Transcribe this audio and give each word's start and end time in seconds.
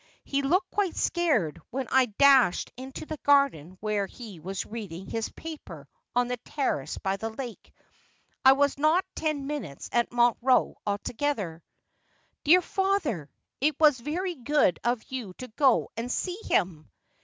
He 0.23 0.41
looked 0.41 0.71
quite 0.71 0.95
scared 0.95 1.61
when 1.69 1.87
I 1.91 2.07
dashed 2.07 2.71
into 2.75 3.05
the 3.05 3.17
garden 3.21 3.77
where 3.81 4.07
he 4.07 4.39
was 4.39 4.65
reading 4.65 5.05
his 5.05 5.29
paper 5.29 5.87
on 6.15 6.27
the 6.27 6.37
terrace 6.37 6.97
by 6.97 7.17
the 7.17 7.29
lake. 7.29 7.71
I 8.43 8.53
was 8.53 8.79
not 8.79 9.05
ten 9.13 9.45
minutes 9.45 9.89
at 9.91 10.11
Montreux 10.11 10.73
altogether.'' 10.87 11.61
Dear 12.45 12.63
father! 12.63 13.29
It 13.59 13.79
was 13.79 13.99
very 13.99 14.33
good 14.33 14.79
of 14.83 15.03
you 15.11 15.33
to 15.35 15.47
go 15.49 15.91
and 15.95 16.11
see 16.11 16.39
him.' 16.45 16.89